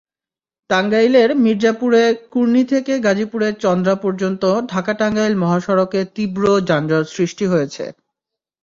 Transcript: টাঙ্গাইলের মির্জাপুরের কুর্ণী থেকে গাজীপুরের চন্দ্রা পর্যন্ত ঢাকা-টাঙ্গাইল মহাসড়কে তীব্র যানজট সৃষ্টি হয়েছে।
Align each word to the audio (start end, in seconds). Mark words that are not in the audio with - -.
টাঙ্গাইলের 0.69 1.29
মির্জাপুরের 1.43 2.11
কুর্ণী 2.31 2.63
থেকে 2.65 2.93
গাজীপুরের 2.99 3.53
চন্দ্রা 3.63 3.95
পর্যন্ত 3.95 4.43
ঢাকা-টাঙ্গাইল 4.71 5.33
মহাসড়কে 5.35 5.99
তীব্র 6.15 6.43
যানজট 6.69 7.05
সৃষ্টি 7.15 7.45
হয়েছে। 7.47 7.85